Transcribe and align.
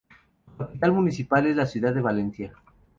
Su 0.47 0.57
capital 0.57 0.93
municipal 0.93 1.45
es 1.45 1.55
la 1.55 1.67
ciudad 1.67 1.93
de 1.93 2.01
Valencia. 2.01 2.53